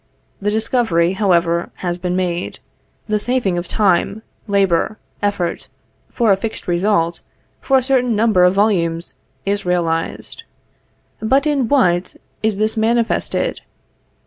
The 0.41 0.49
discovery, 0.49 1.13
however, 1.13 1.69
has 1.85 1.99
been 1.99 2.15
made; 2.15 2.57
the 3.05 3.19
saving 3.19 3.59
of 3.59 3.67
time, 3.67 4.23
labor, 4.47 4.97
effort, 5.21 5.67
for 6.09 6.31
a 6.31 6.35
fixed 6.37 6.67
result, 6.67 7.21
for 7.59 7.77
a 7.77 7.83
certain 7.83 8.15
number 8.15 8.43
of 8.43 8.55
volumes, 8.55 9.13
is 9.45 9.63
realized. 9.63 10.41
But 11.19 11.45
in 11.45 11.67
what 11.67 12.15
is 12.41 12.57
this 12.57 12.75
manifested? 12.75 13.61